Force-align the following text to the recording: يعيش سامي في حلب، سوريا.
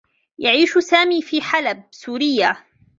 يعيش 0.37 0.77
سامي 0.77 1.21
في 1.21 1.41
حلب، 1.41 1.83
سوريا. 1.91 2.57